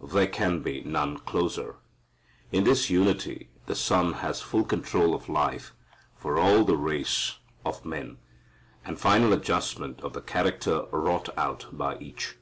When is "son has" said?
3.74-4.40